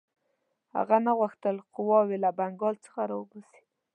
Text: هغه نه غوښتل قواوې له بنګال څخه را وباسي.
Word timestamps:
هغه 0.75 0.97
نه 1.05 1.11
غوښتل 1.19 1.55
قواوې 1.75 2.17
له 2.23 2.29
بنګال 2.37 2.75
څخه 2.85 3.01
را 3.09 3.15
وباسي. 3.17 3.61